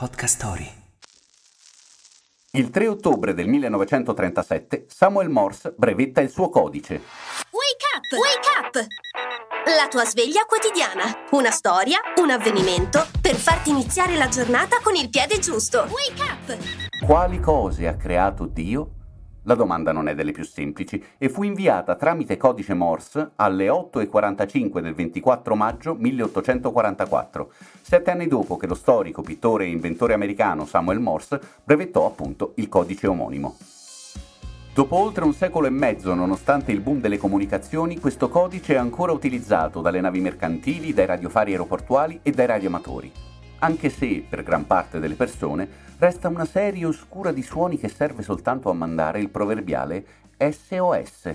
Podcast 0.00 0.36
Story. 0.36 0.66
Il 2.52 2.70
3 2.70 2.88
ottobre 2.88 3.34
del 3.34 3.46
1937 3.48 4.86
Samuel 4.88 5.28
Morse 5.28 5.74
brevetta 5.76 6.22
il 6.22 6.30
suo 6.30 6.48
codice. 6.48 6.94
Wake 7.50 7.84
up! 7.94 8.10
Wake 8.18 8.78
up! 8.78 8.86
La 9.76 9.88
tua 9.88 10.06
sveglia 10.06 10.46
quotidiana. 10.46 11.26
Una 11.32 11.50
storia, 11.50 11.98
un 12.16 12.30
avvenimento 12.30 13.06
per 13.20 13.34
farti 13.34 13.68
iniziare 13.68 14.16
la 14.16 14.28
giornata 14.28 14.78
con 14.82 14.94
il 14.94 15.10
piede 15.10 15.38
giusto. 15.38 15.80
Wake 15.90 16.22
up! 16.22 17.04
Quali 17.04 17.38
cose 17.38 17.86
ha 17.86 17.96
creato 17.96 18.46
Dio? 18.46 18.99
La 19.44 19.54
domanda 19.54 19.90
non 19.92 20.06
è 20.06 20.14
delle 20.14 20.32
più 20.32 20.44
semplici 20.44 21.02
e 21.16 21.30
fu 21.30 21.44
inviata 21.44 21.96
tramite 21.96 22.36
codice 22.36 22.74
Morse 22.74 23.30
alle 23.36 23.68
8.45 23.68 24.80
del 24.80 24.92
24 24.92 25.54
maggio 25.54 25.94
1844, 25.94 27.52
sette 27.80 28.10
anni 28.10 28.26
dopo 28.26 28.58
che 28.58 28.66
lo 28.66 28.74
storico, 28.74 29.22
pittore 29.22 29.64
e 29.64 29.68
inventore 29.70 30.12
americano 30.12 30.66
Samuel 30.66 31.00
Morse 31.00 31.40
brevettò 31.64 32.04
appunto 32.06 32.52
il 32.56 32.68
codice 32.68 33.06
omonimo. 33.06 33.56
Dopo 34.74 34.96
oltre 34.96 35.24
un 35.24 35.32
secolo 35.32 35.66
e 35.66 35.70
mezzo, 35.70 36.14
nonostante 36.14 36.70
il 36.70 36.80
boom 36.80 37.00
delle 37.00 37.18
comunicazioni, 37.18 37.98
questo 37.98 38.28
codice 38.28 38.74
è 38.74 38.78
ancora 38.78 39.12
utilizzato 39.12 39.80
dalle 39.80 40.00
navi 40.00 40.20
mercantili, 40.20 40.92
dai 40.92 41.06
radiofari 41.06 41.52
aeroportuali 41.52 42.20
e 42.22 42.30
dai 42.30 42.46
radioamatori 42.46 43.28
anche 43.60 43.88
se, 43.90 44.24
per 44.28 44.42
gran 44.42 44.66
parte 44.66 44.98
delle 44.98 45.14
persone, 45.14 45.68
resta 45.98 46.28
una 46.28 46.44
serie 46.44 46.84
oscura 46.84 47.32
di 47.32 47.42
suoni 47.42 47.78
che 47.78 47.88
serve 47.88 48.22
soltanto 48.22 48.70
a 48.70 48.74
mandare 48.74 49.20
il 49.20 49.30
proverbiale 49.30 50.04
SOS. 50.36 51.32